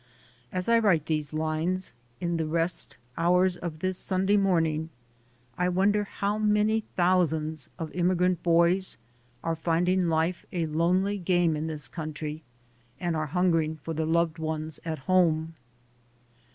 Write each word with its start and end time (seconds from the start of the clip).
As 0.51 0.67
I 0.67 0.79
write 0.79 1.05
these 1.05 1.31
lines, 1.31 1.93
in 2.19 2.37
the 2.37 2.47
rest 2.47 2.97
hours 3.19 3.55
of 3.55 3.81
this 3.81 3.99
Sunday 3.99 4.35
morning, 4.35 4.89
I 5.59 5.69
wonder 5.69 6.05
how 6.05 6.39
many 6.39 6.83
thousands 6.95 7.69
of 7.77 7.91
immigrant 7.91 8.41
boys 8.41 8.97
are 9.43 9.55
finding 9.55 10.09
life 10.09 10.43
a 10.51 10.65
lonely 10.65 11.19
game 11.19 11.55
in 11.55 11.67
this 11.67 11.87
country 11.87 12.41
and 12.99 13.15
are 13.15 13.27
hungering 13.27 13.75
for 13.75 13.93
their 13.93 14.07
loved 14.07 14.39
ones 14.39 14.79
at 14.83 14.97
home. 15.05 15.53